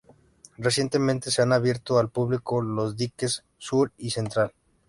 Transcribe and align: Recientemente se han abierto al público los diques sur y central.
Recientemente 0.57 1.29
se 1.29 1.43
han 1.43 1.53
abierto 1.53 1.99
al 1.99 2.09
público 2.09 2.59
los 2.59 2.95
diques 2.97 3.43
sur 3.59 3.91
y 3.99 4.09
central. 4.09 4.51